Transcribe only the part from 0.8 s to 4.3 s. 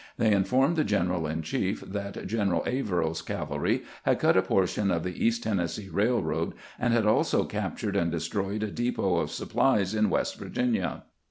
general in chief that General Averell's; cavalry had